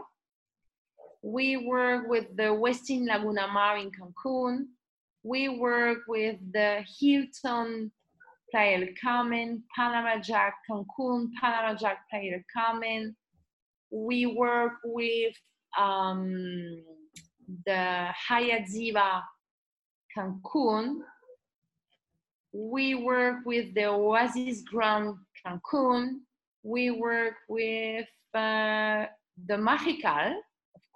we 1.26 1.58
work 1.58 2.08
with 2.08 2.28
the 2.38 2.44
Westin 2.44 3.08
Laguna 3.08 3.48
Mar 3.48 3.78
in 3.78 3.90
Cancun. 3.90 4.66
We 5.24 5.50
work 5.50 6.02
with 6.08 6.38
the 6.54 6.84
Hilton 7.00 7.92
Playa 8.52 8.86
del 8.86 8.94
Carmen, 9.02 9.64
Panama 9.76 10.22
Jack 10.22 10.54
Cancun, 10.70 11.30
Panama 11.42 11.76
Jack 11.76 12.08
Playa 12.12 12.30
del 12.30 12.44
Carmen. 12.56 13.16
We 13.90 14.28
work 14.28 14.74
with 14.84 15.34
um, 15.80 16.84
the 17.66 18.10
Hyatt 18.28 18.68
Ziva 18.72 19.24
Cancun. 20.16 20.98
We 22.54 22.94
work 22.94 23.38
with 23.48 23.74
the 23.74 23.86
Oasis 23.86 24.62
Grand 24.62 25.16
Cancun. 25.44 26.20
We 26.62 26.92
work 26.92 27.34
with 27.50 28.06
uh, 28.36 29.06
the 29.48 29.56
Mahekal 29.56 30.36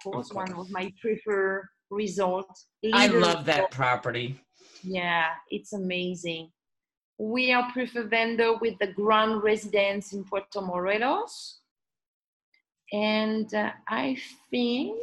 course, 0.02 0.32
one 0.32 0.52
of 0.52 0.70
my 0.70 0.92
preferred 1.00 1.68
resorts. 1.90 2.66
I 2.92 3.08
love 3.08 3.44
that 3.46 3.70
property. 3.70 4.40
Yeah, 4.82 5.26
it's 5.50 5.72
amazing. 5.72 6.50
We 7.18 7.52
are 7.52 7.70
preferred 7.72 8.10
vendor 8.10 8.56
with 8.58 8.78
the 8.78 8.86
Grand 8.88 9.42
Residence 9.42 10.12
in 10.12 10.24
Puerto 10.24 10.60
Morelos. 10.62 11.60
And 12.92 13.52
uh, 13.54 13.72
I 13.88 14.16
think 14.50 14.96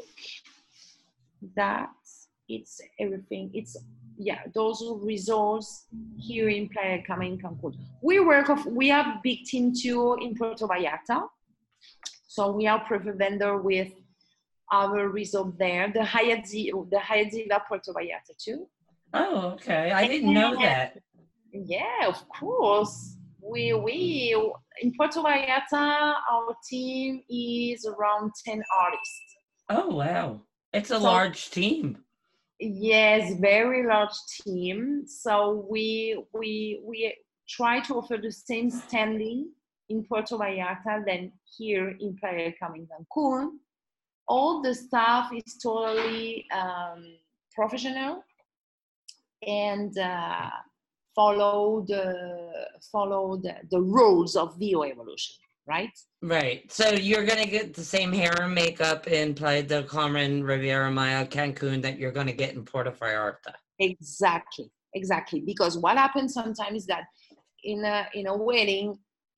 that 1.55 1.89
it's 2.49 2.81
everything. 2.99 3.51
It's 3.53 3.77
yeah, 4.17 4.39
those 4.55 4.83
resorts 5.01 5.85
here 6.17 6.49
in 6.49 6.69
Playa 6.69 7.03
Carmen, 7.05 7.37
Cancun. 7.37 7.77
We 8.01 8.19
work 8.19 8.49
of 8.49 8.65
we 8.65 8.87
have 8.89 9.21
big 9.23 9.43
team 9.43 9.73
too 9.73 10.17
in 10.19 10.35
Puerto 10.35 10.67
Vallarta. 10.67 11.27
So 12.27 12.51
we 12.51 12.67
are 12.67 12.79
preferred 12.79 13.19
vendor 13.19 13.57
with 13.57 13.91
our 14.71 15.09
resort 15.09 15.57
there, 15.57 15.91
the 15.93 16.03
Hyatt, 16.03 16.45
the 16.45 16.99
Hyatt 16.99 17.33
Ziva 17.33 17.61
Puerto 17.67 17.93
Vallarta 17.93 18.35
too. 18.37 18.67
Oh, 19.13 19.51
okay. 19.53 19.91
I 19.91 20.07
didn't 20.07 20.33
know 20.33 20.55
that. 20.55 20.99
Yeah, 21.53 22.07
of 22.07 22.27
course. 22.29 23.15
We 23.41 23.73
we 23.73 24.35
in 24.81 24.93
Puerto 24.97 25.21
Vallarta, 25.21 26.15
our 26.29 26.55
team 26.69 27.21
is 27.29 27.85
around 27.85 28.31
ten 28.43 28.61
artists. 28.77 29.35
Oh 29.69 29.95
wow, 29.95 30.41
it's 30.73 30.91
a 30.91 30.99
so, 30.99 31.03
large 31.03 31.49
team. 31.51 31.97
Yes, 32.59 33.39
very 33.39 33.87
large 33.87 34.17
team. 34.41 35.03
So 35.07 35.65
we 35.69 36.21
we 36.33 36.81
we 36.83 37.15
try 37.47 37.79
to 37.81 37.95
offer 37.95 38.17
the 38.17 38.31
same 38.31 38.69
standing 38.69 39.49
in 39.87 40.03
Puerto 40.03 40.37
Vallarta 40.37 41.05
than 41.05 41.31
here 41.57 41.95
in 42.01 42.17
Playa 42.17 42.51
Carmen 42.59 42.87
Cancun 42.91 43.51
all 44.27 44.61
the 44.61 44.73
staff 44.73 45.31
is 45.33 45.57
totally 45.61 46.45
um, 46.51 47.03
professional 47.53 48.23
and 49.45 49.97
uh, 49.97 50.49
follow 51.15 51.85
the 51.87 52.67
follow 52.91 53.37
the, 53.37 53.55
the 53.71 53.81
rules 53.81 54.35
of 54.35 54.57
VO 54.59 54.83
evolution, 54.83 55.35
right? 55.67 55.91
Right. 56.21 56.71
So 56.71 56.89
you're 56.89 57.25
gonna 57.25 57.45
get 57.45 57.73
the 57.73 57.83
same 57.83 58.11
hair 58.11 58.33
and 58.41 58.53
makeup 58.53 59.07
in 59.07 59.33
Playa 59.33 59.63
del 59.63 59.83
Carmen, 59.83 60.43
Riviera 60.43 60.91
Maya, 60.91 61.25
Cancun 61.25 61.81
that 61.81 61.97
you're 61.97 62.11
gonna 62.11 62.33
get 62.33 62.53
in 62.55 62.65
Puerto 62.65 62.91
Vallarta. 62.91 63.53
Exactly. 63.79 64.71
Exactly. 64.93 65.41
Because 65.41 65.77
what 65.77 65.97
happens 65.97 66.33
sometimes 66.33 66.81
is 66.81 66.87
that 66.87 67.03
in 67.63 67.83
a 67.85 68.07
in 68.13 68.27
a 68.27 68.35
wedding, 68.35 68.97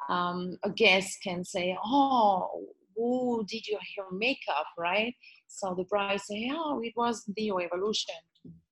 um, 0.10 0.58
a 0.64 0.70
guest 0.70 1.18
can 1.24 1.44
say, 1.44 1.78
"Oh, 1.84 2.68
who 3.00 3.46
did 3.48 3.66
your 3.66 3.80
hair 3.80 4.06
makeup, 4.12 4.66
right? 4.78 5.16
So 5.48 5.74
the 5.74 5.86
bride 5.86 6.20
say, 6.20 6.52
oh, 6.54 6.82
it 6.84 6.94
was 6.98 7.24
the 7.36 7.50
evolution. 7.50 8.16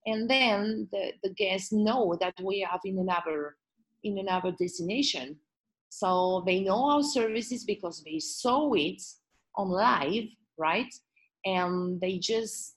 And 0.06 0.30
then 0.30 0.90
the, 0.92 1.14
the 1.24 1.34
guests 1.34 1.72
know 1.72 2.18
that 2.20 2.36
we 2.44 2.68
have 2.70 2.82
in 2.84 3.00
another 3.00 3.56
in 4.04 4.20
another 4.20 4.52
destination. 4.52 5.38
So 5.90 6.44
they 6.46 6.60
know 6.60 6.90
our 6.92 7.04
services 7.04 7.64
because 7.64 8.04
they 8.04 8.20
saw 8.20 8.74
it 8.74 9.02
on 9.56 9.70
live, 9.70 10.26
right? 10.58 10.94
And 11.46 12.00
they 12.00 12.20
just 12.20 12.76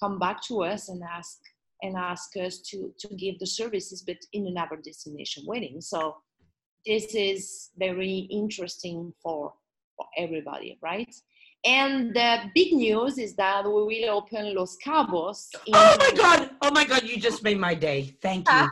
come 0.00 0.18
back 0.18 0.42
to 0.48 0.62
us 0.62 0.88
and 0.88 1.02
ask 1.02 1.38
and 1.82 1.96
ask 1.96 2.36
us 2.36 2.58
to 2.70 2.92
to 2.98 3.08
give 3.14 3.38
the 3.38 3.46
services, 3.46 4.02
but 4.06 4.18
in 4.34 4.46
another 4.46 4.76
destination 4.76 5.44
wedding. 5.46 5.80
So 5.80 6.16
this 6.86 7.14
is 7.14 7.70
very 7.78 8.28
interesting 8.30 9.12
for 9.22 9.52
for 10.00 10.08
everybody, 10.16 10.78
right? 10.80 11.14
And 11.64 12.14
the 12.14 12.38
big 12.54 12.72
news 12.72 13.18
is 13.18 13.34
that 13.36 13.66
we 13.66 13.82
will 13.90 14.10
open 14.16 14.54
Los 14.54 14.78
Cabos. 14.84 15.48
oh 15.72 15.96
my 15.98 16.12
God! 16.16 16.50
Oh 16.62 16.70
my 16.70 16.86
God! 16.86 17.02
You 17.02 17.20
just 17.20 17.42
made 17.42 17.58
my 17.58 17.74
day. 17.74 18.16
Thank 18.22 18.46
you. 18.50 18.68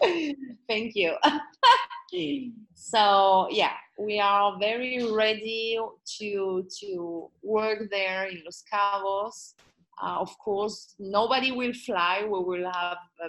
Thank 0.66 0.96
you. 0.96 1.14
so 2.74 3.48
yeah, 3.50 3.74
we 3.98 4.18
are 4.18 4.58
very 4.58 5.04
ready 5.12 5.78
to 6.18 6.66
to 6.80 7.30
work 7.42 7.90
there 7.90 8.28
in 8.28 8.40
Los 8.46 8.64
Cabos. 8.72 9.54
Uh, 10.02 10.16
of 10.18 10.38
course, 10.38 10.94
nobody 10.98 11.52
will 11.52 11.74
fly. 11.74 12.22
We 12.22 12.40
will 12.50 12.64
have 12.72 12.96
a 13.22 13.28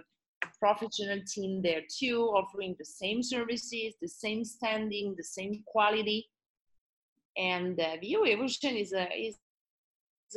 professional 0.62 1.20
team 1.28 1.62
there 1.62 1.82
too, 2.00 2.22
offering 2.40 2.76
the 2.78 2.86
same 2.86 3.24
services, 3.24 3.96
the 4.02 4.08
same 4.08 4.46
standing, 4.46 5.16
the 5.18 5.24
same 5.24 5.64
quality. 5.66 6.30
And 7.36 7.80
uh, 7.80 7.98
VO 8.02 8.26
Evolution 8.26 8.76
is 8.76 8.94
a 8.94 9.08
is 9.12 9.38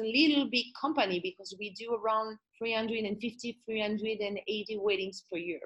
a 0.00 0.02
little 0.02 0.49
big 0.50 0.66
company 0.81 1.21
because 1.21 1.54
we 1.59 1.71
do 1.71 1.95
around 1.95 2.38
350, 2.59 3.61
380 3.66 4.78
weddings 4.81 5.25
per 5.31 5.38
year. 5.38 5.61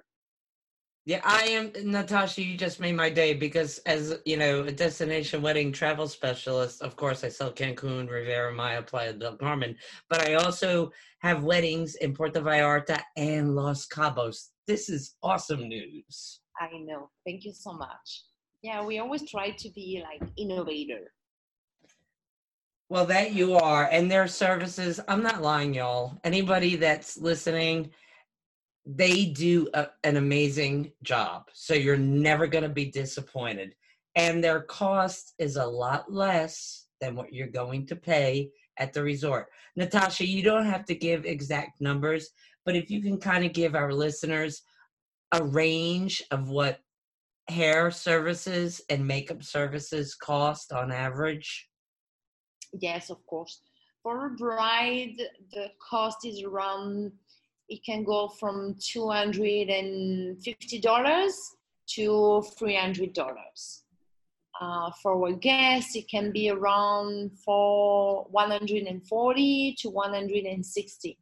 Yeah, 1.09 1.23
I 1.25 1.45
am 1.45 1.73
Natasha. 1.91 2.43
You 2.43 2.55
just 2.55 2.81
made 2.81 2.95
my 2.95 3.09
day 3.09 3.33
because, 3.33 3.79
as 3.87 4.19
you 4.27 4.37
know, 4.37 4.65
a 4.65 4.71
destination 4.71 5.41
wedding 5.41 5.73
travel 5.73 6.07
specialist, 6.07 6.83
of 6.83 6.97
course, 6.97 7.25
I 7.25 7.31
sell 7.31 7.51
Cancun, 7.51 8.11
Riviera 8.11 8.53
Maya, 8.53 8.83
Playa 8.83 9.15
del 9.15 9.39
Carmen, 9.39 9.75
but 10.11 10.29
I 10.29 10.35
also 10.35 10.93
have 11.21 11.45
weddings 11.45 11.95
in 11.95 12.13
Puerto 12.13 12.43
Vallarta 12.43 13.01
and 13.17 13.57
Los 13.57 13.87
Cabos. 13.87 14.49
This 14.67 14.91
is 14.91 15.15
awesome 15.23 15.67
news. 15.67 16.41
I 16.61 16.69
know. 16.85 17.09
Thank 17.25 17.47
you 17.47 17.55
so 17.55 17.73
much. 17.73 18.25
Yeah, 18.61 18.85
we 18.85 18.99
always 18.99 19.27
try 19.31 19.53
to 19.53 19.71
be 19.71 20.05
like 20.05 20.31
innovator. 20.37 21.15
Well, 22.91 23.07
that 23.07 23.33
you 23.33 23.55
are, 23.55 23.89
and 23.91 24.11
their 24.11 24.29
services. 24.29 25.01
I'm 25.09 25.23
not 25.23 25.41
lying, 25.41 25.73
y'all. 25.73 26.21
Anybody 26.23 26.77
that's 26.77 27.17
listening 27.17 27.93
they 28.91 29.27
do 29.27 29.69
a, 29.75 29.89
an 30.03 30.17
amazing 30.17 30.93
job. 31.03 31.45
So 31.53 31.75
you're 31.75 31.99
never 31.99 32.47
going 32.47 32.63
to 32.63 32.71
be 32.71 32.91
disappointed. 32.91 33.75
And 34.15 34.43
their 34.43 34.63
cost 34.63 35.35
is 35.39 35.57
a 35.57 35.67
lot 35.67 36.11
less 36.11 36.87
than 37.01 37.15
what 37.15 37.33
you're 37.33 37.49
going 37.49 37.87
to 37.89 37.97
pay 37.97 38.51
at 38.79 38.95
the 38.95 39.03
resort. 39.03 39.49
Natasha, 39.77 40.27
you 40.27 40.43
don't 40.43 40.65
have 40.65 40.87
to 40.87 40.95
give 40.95 41.27
exact 41.27 41.83
numbers, 41.83 42.31
but 42.65 42.75
if 42.75 42.91
you 42.91 43.03
can 43.03 43.19
kind 43.19 43.45
of 43.45 43.53
give 43.53 43.75
our 43.75 43.93
listeners 43.93 44.63
a 45.33 45.45
range 45.45 46.23
of 46.31 46.49
what 46.49 46.81
hair 47.49 47.91
services 47.91 48.81
and 48.89 49.07
makeup 49.07 49.43
services 49.43 50.15
cost 50.15 50.73
on 50.73 50.91
average? 50.91 51.69
Yes, 52.73 53.11
of 53.11 53.25
course. 53.27 53.61
For 54.03 54.27
a 54.27 54.31
bride, 54.31 55.21
the 55.53 55.69
cost 55.87 56.25
is 56.25 56.43
around 56.43 57.13
it 57.69 57.85
can 57.85 58.05
go 58.05 58.29
from 58.29 58.75
$250 58.75 61.33
to 61.89 62.45
$300. 62.61 63.83
Uh, 64.61 64.91
for 65.03 65.29
a 65.29 65.33
guest, 65.33 65.95
it 65.95 66.09
can 66.11 66.33
be 66.33 66.51
around 66.51 67.31
for 67.45 68.27
140 68.31 69.77
to 69.79 69.89
160 69.89 71.19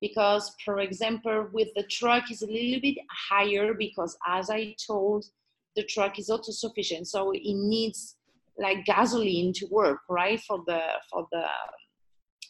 because 0.00 0.54
for 0.64 0.80
example 0.80 1.48
with 1.52 1.68
the 1.74 1.82
truck 1.84 2.30
is 2.30 2.42
a 2.42 2.46
little 2.46 2.80
bit 2.80 2.96
higher 3.10 3.74
because 3.74 4.16
as 4.26 4.50
i 4.50 4.74
told 4.86 5.24
the 5.76 5.84
truck 5.84 6.18
is 6.18 6.30
auto 6.30 6.52
sufficient 6.52 7.06
so 7.06 7.30
it 7.32 7.42
needs 7.44 8.16
like 8.58 8.84
gasoline 8.84 9.52
to 9.52 9.66
work 9.70 9.98
right 10.08 10.40
for 10.40 10.62
the 10.66 10.80
for 11.10 11.26
the 11.32 11.44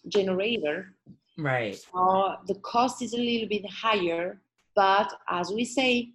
generator 0.09 0.95
Right. 1.41 1.77
So 1.77 2.37
the 2.47 2.57
cost 2.57 3.03
is 3.03 3.15
a 3.15 3.19
little 3.19 3.49
bit 3.49 3.65
higher, 3.71 4.41
but 4.77 5.13
as 5.29 5.51
we 5.51 5.65
say, 5.65 6.11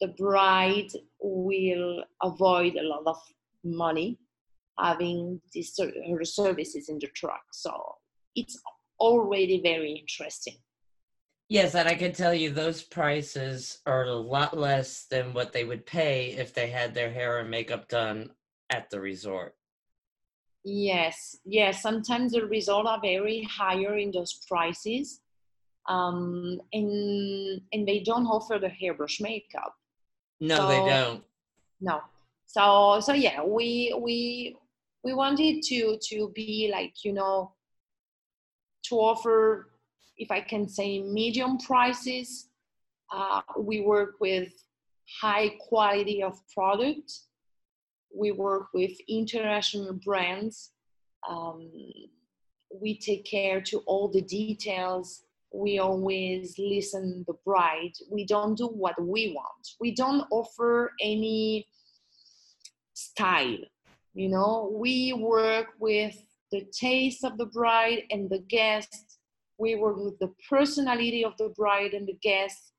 the 0.00 0.08
bride 0.08 0.90
will 1.20 2.04
avoid 2.22 2.76
a 2.76 2.82
lot 2.82 3.04
of 3.06 3.18
money 3.64 4.18
having 4.78 5.40
these 5.52 5.78
her 5.78 6.24
services 6.24 6.88
in 6.88 6.98
the 6.98 7.08
truck. 7.08 7.42
So 7.52 7.72
it's 8.34 8.60
already 9.00 9.60
very 9.62 9.92
interesting. 9.92 10.56
Yes, 11.48 11.76
and 11.76 11.88
I 11.88 11.94
can 11.94 12.12
tell 12.12 12.34
you 12.34 12.50
those 12.50 12.82
prices 12.82 13.78
are 13.86 14.04
a 14.04 14.14
lot 14.14 14.58
less 14.58 15.04
than 15.04 15.32
what 15.32 15.52
they 15.52 15.64
would 15.64 15.86
pay 15.86 16.32
if 16.32 16.52
they 16.52 16.68
had 16.68 16.92
their 16.92 17.10
hair 17.10 17.38
and 17.38 17.48
makeup 17.48 17.88
done 17.88 18.30
at 18.70 18.90
the 18.90 19.00
resort. 19.00 19.54
Yes, 20.68 21.38
yes. 21.44 21.80
Sometimes 21.80 22.32
the 22.32 22.44
results 22.44 22.88
are 22.88 23.00
very 23.00 23.44
higher 23.44 23.98
in 23.98 24.10
those 24.10 24.44
prices, 24.48 25.20
um, 25.88 26.60
and 26.72 27.60
and 27.72 27.86
they 27.86 28.00
don't 28.00 28.26
offer 28.26 28.58
the 28.58 28.72
airbrush 28.82 29.20
makeup. 29.20 29.76
No, 30.40 30.56
so, 30.56 30.66
they 30.66 30.90
don't. 30.90 31.22
No. 31.80 32.00
So 32.46 32.98
so 32.98 33.12
yeah, 33.12 33.44
we 33.44 33.94
we 33.96 34.56
we 35.04 35.14
wanted 35.14 35.62
to 35.68 35.98
to 36.08 36.32
be 36.34 36.68
like 36.72 37.04
you 37.04 37.12
know 37.12 37.52
to 38.86 38.96
offer, 38.96 39.70
if 40.18 40.32
I 40.32 40.40
can 40.40 40.68
say, 40.68 41.00
medium 41.00 41.58
prices. 41.58 42.48
Uh, 43.14 43.40
we 43.56 43.82
work 43.82 44.16
with 44.20 44.48
high 45.20 45.50
quality 45.60 46.24
of 46.24 46.34
product 46.52 47.12
we 48.16 48.32
work 48.32 48.68
with 48.72 48.92
international 49.08 49.92
brands. 50.04 50.72
Um, 51.28 51.70
we 52.72 52.98
take 52.98 53.24
care 53.24 53.60
to 53.62 53.78
all 53.86 54.08
the 54.08 54.22
details. 54.22 55.22
We 55.52 55.78
always 55.78 56.58
listen 56.58 57.24
the 57.26 57.34
bride. 57.44 57.92
We 58.10 58.26
don't 58.26 58.56
do 58.56 58.66
what 58.66 59.00
we 59.00 59.32
want. 59.34 59.68
We 59.80 59.94
don't 59.94 60.26
offer 60.30 60.92
any 61.00 61.66
style. 62.94 63.58
You 64.14 64.28
know, 64.28 64.74
we 64.74 65.12
work 65.12 65.68
with 65.78 66.16
the 66.50 66.66
taste 66.72 67.24
of 67.24 67.38
the 67.38 67.46
bride 67.46 68.04
and 68.10 68.30
the 68.30 68.38
guest. 68.48 69.18
We 69.58 69.74
work 69.74 69.96
with 69.98 70.18
the 70.18 70.32
personality 70.48 71.24
of 71.24 71.36
the 71.38 71.50
bride 71.50 71.94
and 71.94 72.06
the 72.06 72.18
guest 72.22 72.72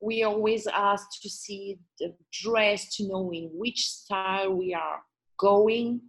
we 0.00 0.22
always 0.22 0.66
ask 0.66 1.06
to 1.22 1.28
see 1.28 1.78
the 1.98 2.14
dress 2.32 2.94
to 2.96 3.06
know 3.06 3.32
in 3.32 3.50
which 3.52 3.86
style 3.86 4.54
we 4.54 4.74
are 4.74 5.02
going 5.38 6.00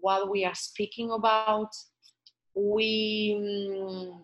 what 0.00 0.28
we 0.28 0.44
are 0.44 0.54
speaking 0.54 1.10
about. 1.10 1.70
We 2.54 3.36
mm, 3.38 4.18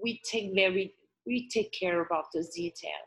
we 0.00 0.20
take 0.30 0.54
very 0.54 0.94
we 1.26 1.48
take 1.48 1.72
care 1.72 2.00
about 2.02 2.26
the 2.32 2.46
detail. 2.54 3.02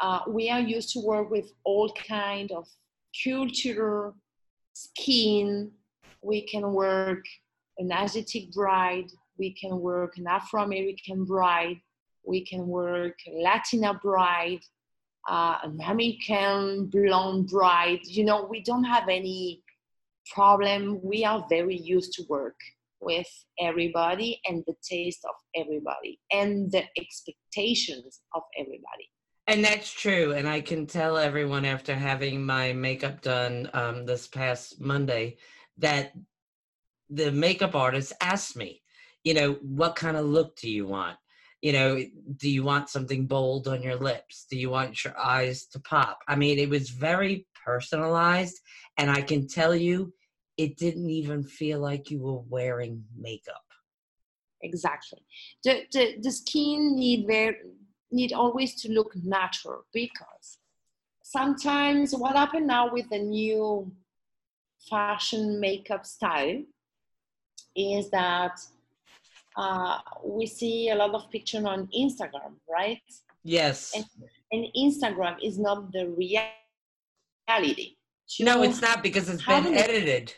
Uh, 0.00 0.20
we 0.28 0.50
are 0.50 0.60
used 0.60 0.92
to 0.94 1.00
work 1.00 1.30
with 1.30 1.52
all 1.64 1.92
kind 2.08 2.50
of 2.52 2.66
culture 3.22 4.12
skin. 4.72 5.70
We 6.22 6.46
can 6.46 6.72
work 6.72 7.24
an 7.78 7.92
asiatic 7.92 8.50
bride 8.52 9.10
we 9.38 9.52
can 9.52 9.80
work 9.80 10.16
an 10.16 10.26
afro-american 10.26 11.24
bride 11.24 11.80
we 12.26 12.44
can 12.44 12.66
work 12.66 13.16
Latina 13.32 13.94
bride, 14.02 14.60
uh, 15.28 15.58
American 15.64 16.86
blonde 16.86 17.48
bride. 17.48 18.00
You 18.04 18.24
know, 18.24 18.44
we 18.44 18.62
don't 18.62 18.84
have 18.84 19.08
any 19.08 19.62
problem. 20.32 21.00
We 21.02 21.24
are 21.24 21.46
very 21.48 21.76
used 21.76 22.12
to 22.14 22.24
work 22.28 22.56
with 23.00 23.28
everybody 23.60 24.40
and 24.46 24.64
the 24.66 24.74
taste 24.82 25.24
of 25.24 25.34
everybody 25.54 26.18
and 26.32 26.72
the 26.72 26.84
expectations 26.98 28.20
of 28.34 28.42
everybody. 28.58 29.10
And 29.46 29.62
that's 29.62 29.92
true. 29.92 30.32
And 30.32 30.48
I 30.48 30.62
can 30.62 30.86
tell 30.86 31.18
everyone 31.18 31.66
after 31.66 31.94
having 31.94 32.44
my 32.44 32.72
makeup 32.72 33.20
done 33.20 33.68
um, 33.74 34.06
this 34.06 34.26
past 34.26 34.80
Monday 34.80 35.36
that 35.78 36.12
the 37.10 37.30
makeup 37.30 37.74
artist 37.74 38.14
asked 38.22 38.56
me, 38.56 38.80
you 39.22 39.34
know, 39.34 39.52
what 39.60 39.96
kind 39.96 40.16
of 40.16 40.24
look 40.24 40.56
do 40.56 40.70
you 40.70 40.86
want? 40.86 41.16
You 41.64 41.72
know 41.72 41.92
do 42.36 42.48
you 42.50 42.62
want 42.62 42.90
something 42.90 43.26
bold 43.26 43.66
on 43.68 43.82
your 43.82 43.96
lips? 43.96 44.46
Do 44.50 44.56
you 44.58 44.70
want 44.70 45.02
your 45.02 45.18
eyes 45.18 45.66
to 45.72 45.80
pop? 45.80 46.18
I 46.28 46.36
mean 46.36 46.58
it 46.58 46.68
was 46.68 46.90
very 46.90 47.46
personalized 47.64 48.58
and 48.98 49.10
i 49.10 49.22
can 49.30 49.48
tell 49.48 49.74
you 49.74 50.12
it 50.58 50.76
didn't 50.76 51.10
even 51.20 51.42
feel 51.42 51.80
like 51.80 52.10
you 52.10 52.20
were 52.20 52.42
wearing 52.56 53.02
makeup. 53.18 53.64
Exactly. 54.62 55.22
The, 55.64 55.82
the, 55.92 56.04
the 56.20 56.30
skin 56.30 56.96
need 56.96 57.26
very 57.26 57.56
need 58.12 58.32
always 58.32 58.80
to 58.82 58.92
look 58.92 59.12
natural 59.16 59.80
because 59.92 60.58
sometimes 61.22 62.14
what 62.14 62.36
happened 62.36 62.66
now 62.66 62.92
with 62.92 63.08
the 63.10 63.18
new 63.18 63.90
fashion 64.88 65.58
makeup 65.58 66.06
style 66.06 66.62
is 67.74 68.10
that 68.10 68.60
uh, 69.56 69.98
we 70.24 70.46
see 70.46 70.90
a 70.90 70.94
lot 70.94 71.14
of 71.14 71.30
pictures 71.30 71.64
on 71.64 71.88
Instagram, 71.96 72.54
right? 72.70 73.02
Yes. 73.44 73.92
And, 73.94 74.04
and 74.52 74.66
Instagram 74.76 75.36
is 75.42 75.58
not 75.58 75.92
the 75.92 76.08
reality. 76.08 76.58
To 78.36 78.44
no, 78.44 78.62
it's 78.62 78.80
not 78.80 79.02
because 79.02 79.28
it's 79.28 79.44
been 79.44 79.74
edited. 79.74 80.32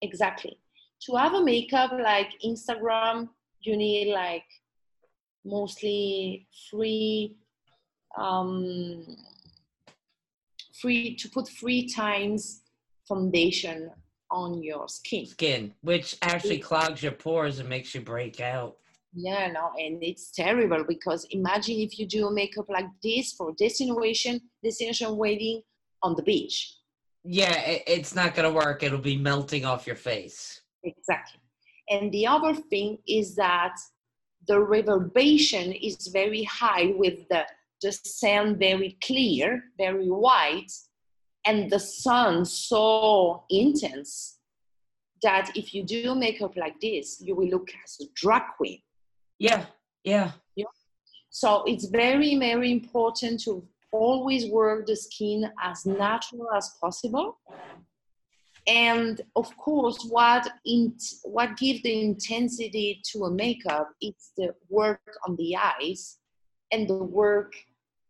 Exactly. 0.00 0.58
To 1.02 1.16
have 1.16 1.34
a 1.34 1.44
makeup 1.44 1.92
like 1.92 2.32
Instagram, 2.44 3.28
you 3.60 3.76
need 3.76 4.12
like 4.12 4.44
mostly 5.44 6.46
free 6.70 7.36
um 8.18 9.16
free 10.80 11.14
to 11.14 11.28
put 11.30 11.48
free 11.48 11.88
times 11.88 12.62
foundation 13.06 13.90
on 14.30 14.62
your 14.62 14.88
skin. 14.88 15.26
Skin, 15.26 15.74
which 15.82 16.16
actually 16.22 16.58
clogs 16.58 17.02
your 17.02 17.12
pores 17.12 17.58
and 17.58 17.68
makes 17.68 17.94
you 17.94 18.00
break 18.00 18.40
out. 18.40 18.76
Yeah, 19.12 19.50
no, 19.50 19.72
and 19.76 20.02
it's 20.02 20.30
terrible 20.30 20.84
because 20.84 21.26
imagine 21.30 21.76
if 21.78 21.98
you 21.98 22.06
do 22.06 22.30
makeup 22.30 22.66
like 22.68 22.86
this 23.02 23.32
for 23.32 23.52
destination, 23.58 24.40
destination 24.62 25.16
wedding 25.16 25.62
on 26.02 26.14
the 26.14 26.22
beach. 26.22 26.76
Yeah, 27.24 27.58
it, 27.60 27.82
it's 27.86 28.14
not 28.14 28.34
gonna 28.34 28.52
work. 28.52 28.82
It'll 28.82 28.98
be 28.98 29.16
melting 29.16 29.64
off 29.64 29.86
your 29.86 29.96
face. 29.96 30.60
Exactly. 30.84 31.40
And 31.90 32.12
the 32.12 32.26
other 32.26 32.54
thing 32.54 32.98
is 33.06 33.34
that 33.34 33.74
the 34.46 34.60
reverberation 34.60 35.72
is 35.72 36.06
very 36.12 36.44
high 36.44 36.94
with 36.96 37.28
the, 37.28 37.44
the 37.82 37.92
sand 37.92 38.58
very 38.58 38.96
clear, 39.02 39.64
very 39.76 40.08
white, 40.08 40.70
and 41.46 41.70
the 41.70 41.78
sun 41.78 42.44
so 42.44 43.44
intense 43.50 44.38
that 45.22 45.50
if 45.54 45.74
you 45.74 45.82
do 45.82 46.14
makeup 46.14 46.56
like 46.56 46.80
this, 46.80 47.20
you 47.20 47.34
will 47.34 47.48
look 47.48 47.68
as 47.84 47.98
a 48.00 48.10
drag 48.14 48.42
queen. 48.56 48.80
Yeah, 49.38 49.66
yeah. 50.04 50.32
So 51.30 51.62
it's 51.64 51.86
very, 51.86 52.36
very 52.36 52.72
important 52.72 53.40
to 53.44 53.64
always 53.92 54.50
work 54.50 54.86
the 54.86 54.96
skin 54.96 55.50
as 55.62 55.86
natural 55.86 56.48
as 56.56 56.74
possible. 56.80 57.38
And 58.66 59.20
of 59.36 59.56
course, 59.56 60.04
what 60.10 60.46
in, 60.66 60.94
what 61.22 61.56
gives 61.56 61.82
the 61.82 62.04
intensity 62.04 63.00
to 63.12 63.24
a 63.24 63.30
makeup 63.30 63.90
is 64.02 64.32
the 64.36 64.54
work 64.68 65.00
on 65.26 65.36
the 65.36 65.56
eyes 65.56 66.18
and 66.72 66.88
the 66.88 66.94
work 66.94 67.54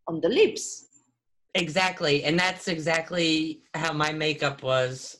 on 0.08 0.20
the 0.20 0.28
lips. 0.28 0.86
Exactly. 1.54 2.24
And 2.24 2.38
that's 2.38 2.68
exactly 2.68 3.62
how 3.74 3.92
my 3.92 4.12
makeup 4.12 4.62
was 4.62 5.18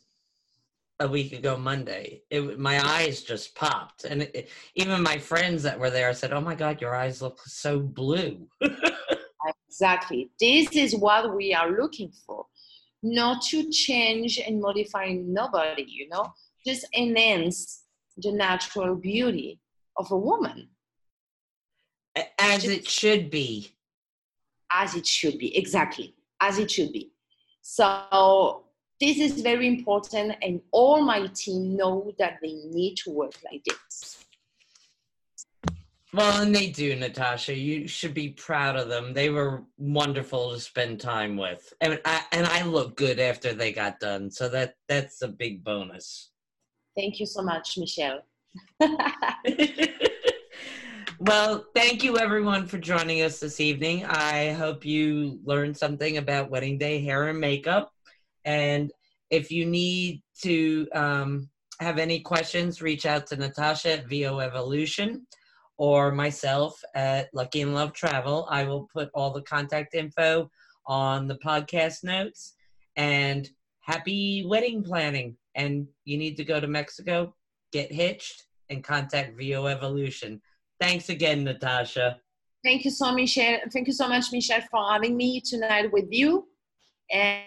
a 1.01 1.09
week 1.09 1.33
ago 1.33 1.57
Monday. 1.57 2.23
It, 2.31 2.59
my 2.59 2.85
eyes 2.85 3.23
just 3.23 3.55
popped. 3.55 4.05
And 4.05 4.23
it, 4.23 4.51
even 4.77 5.03
my 5.03 5.19
friends 5.19 5.62
that 5.64 5.79
were 5.79 5.90
there 5.90 6.12
said, 6.14 6.33
Oh 6.33 6.40
my 6.40 6.55
God, 6.55 6.81
your 6.81 6.95
eyes 6.95 7.21
look 7.21 7.40
so 7.47 7.81
blue. 7.81 8.47
exactly. 9.69 10.31
This 10.38 10.71
is 10.73 10.95
what 10.95 11.35
we 11.35 11.53
are 11.55 11.73
looking 11.73 12.12
for. 12.27 12.47
Not 13.03 13.43
to 13.47 13.69
change 13.71 14.38
and 14.38 14.61
modify 14.61 15.12
nobody, 15.12 15.87
you 15.88 16.09
know, 16.11 16.33
just 16.66 16.87
enhance 16.95 17.85
the 18.19 18.31
natural 18.31 18.95
beauty 18.95 19.59
of 19.97 20.11
a 20.12 20.16
woman. 20.16 20.69
As 22.38 22.62
just, 22.62 22.77
it 22.77 22.88
should 22.88 23.31
be. 23.31 23.73
As 24.71 24.95
it 24.95 25.07
should 25.07 25.38
be, 25.38 25.57
exactly 25.57 26.14
as 26.40 26.59
it 26.59 26.70
should 26.70 26.92
be. 26.92 27.12
So 27.62 28.64
this 29.00 29.18
is 29.18 29.40
very 29.40 29.66
important, 29.66 30.37
and 30.42 30.61
all 30.72 31.03
my 31.03 31.26
team 31.35 31.76
know 31.76 32.12
that 32.18 32.38
they 32.42 32.55
need 32.70 32.96
to 33.05 33.11
work 33.11 33.35
like 33.50 33.64
this. 33.64 34.24
Well, 36.12 36.42
and 36.42 36.55
they 36.55 36.70
do, 36.70 36.96
Natasha. 36.96 37.55
You 37.55 37.87
should 37.87 38.14
be 38.14 38.31
proud 38.31 38.74
of 38.76 38.88
them. 38.88 39.14
They 39.14 39.31
were 39.31 39.62
wonderful 39.79 40.53
to 40.53 40.61
spend 40.61 41.00
time 41.00 41.37
with, 41.37 41.72
and 41.81 42.00
I 42.05 42.22
and 42.33 42.46
I 42.46 42.64
look 42.64 42.96
good 42.96 43.20
after 43.20 43.55
they 43.55 43.72
got 43.72 44.00
done. 44.00 44.31
So 44.31 44.48
that 44.48 44.74
that's 44.88 45.22
a 45.22 45.29
big 45.29 45.62
bonus. 45.62 46.31
Thank 46.96 47.20
you 47.20 47.26
so 47.26 47.42
much, 47.42 47.79
Michelle. 47.79 48.22
Well, 51.23 51.67
thank 51.75 52.03
you 52.03 52.17
everyone 52.17 52.67
for 52.67 52.79
joining 52.79 53.21
us 53.21 53.41
this 53.41 53.61
evening. 53.61 54.07
I 54.07 54.53
hope 54.53 54.87
you 54.87 55.39
learned 55.45 55.77
something 55.77 56.17
about 56.17 56.49
wedding 56.51 56.79
day 56.79 57.05
hair 57.05 57.29
and 57.29 57.39
makeup. 57.39 57.93
And 58.47 58.91
if 59.29 59.51
you 59.51 59.67
need 59.67 60.23
to 60.41 60.89
um, 60.95 61.51
have 61.79 61.99
any 61.99 62.21
questions, 62.21 62.81
reach 62.81 63.05
out 63.05 63.27
to 63.27 63.37
Natasha 63.37 63.99
at 63.99 64.09
VO 64.09 64.39
Evolution 64.39 65.27
or 65.77 66.11
myself 66.11 66.81
at 66.95 67.29
Lucky 67.35 67.61
and 67.61 67.75
Love 67.75 67.93
Travel. 67.93 68.47
I 68.49 68.65
will 68.65 68.89
put 68.91 69.11
all 69.13 69.31
the 69.31 69.43
contact 69.43 69.95
info 69.95 70.51
on 70.87 71.29
the 71.29 71.37
podcast 71.37 72.03
notes. 72.03 72.55
And 72.97 73.47
happy 73.81 74.47
wedding 74.49 74.83
planning. 74.83 75.37
And 75.55 75.87
you 76.07 76.17
need 76.17 76.39
to 76.39 76.45
go 76.45 76.61
to 76.61 76.67
Mexico, 76.67 77.35
get 77.73 77.93
hitched, 77.93 78.47
and 78.71 78.83
contact 78.83 79.37
VO 79.37 79.67
Evolution. 79.67 80.41
Thanks 80.81 81.11
again, 81.11 81.45
Natasha. 81.45 82.19
Thank 82.64 82.85
you 82.85 82.90
so 82.90 83.12
Michelle. 83.12 83.59
Thank 83.73 83.87
you 83.87 83.93
so 83.93 84.09
much, 84.09 84.33
Michelle, 84.33 84.62
for 84.71 84.90
having 84.90 85.16
me 85.16 85.40
tonight 85.40 85.93
with 85.93 86.07
you. 86.11 86.47
And, 87.11 87.43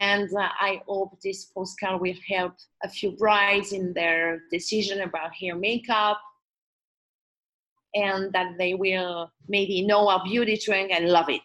and 0.00 0.28
uh, 0.34 0.48
I 0.60 0.82
hope 0.86 1.20
this 1.22 1.46
postcard 1.46 2.00
will 2.00 2.14
help 2.28 2.54
a 2.82 2.88
few 2.88 3.12
brides 3.12 3.72
in 3.72 3.92
their 3.92 4.42
decision 4.50 5.02
about 5.02 5.34
hair 5.34 5.54
makeup 5.54 6.20
and 7.94 8.32
that 8.32 8.58
they 8.58 8.74
will 8.74 9.32
maybe 9.48 9.82
know 9.82 10.08
our 10.08 10.22
beauty 10.24 10.56
truck 10.58 10.90
and 10.90 11.08
love 11.08 11.30
it. 11.30 11.40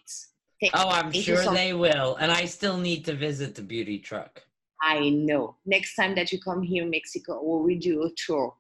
Thank, 0.60 0.74
oh, 0.76 0.90
I'm 0.90 1.12
sure 1.12 1.44
so 1.44 1.54
they 1.54 1.74
will. 1.74 2.18
And 2.18 2.32
I 2.32 2.46
still 2.46 2.78
need 2.78 3.06
to 3.06 3.14
visit 3.14 3.56
the 3.56 3.62
beauty 3.62 4.00
truck. 4.00 4.44
I 4.82 5.10
know. 5.10 5.58
Next 5.66 5.96
time 5.96 6.14
that 6.16 6.32
you 6.32 6.42
come 6.42 6.62
here 6.62 6.84
in 6.84 6.90
Mexico, 6.90 7.42
we 7.42 7.74
will 7.76 7.80
do 7.80 8.04
a 8.04 8.10
tour. 8.26 8.54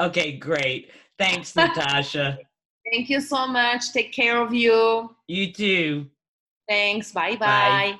Okay, 0.00 0.36
great. 0.36 0.90
Thanks, 1.18 1.56
Natasha. 1.56 2.38
Thank 2.90 3.10
you 3.10 3.20
so 3.20 3.46
much. 3.46 3.92
Take 3.92 4.12
care 4.12 4.40
of 4.40 4.54
you. 4.54 5.14
You 5.28 5.52
too. 5.52 6.06
Thanks. 6.68 7.12
Bye-bye. 7.12 7.38
bye 7.38 7.98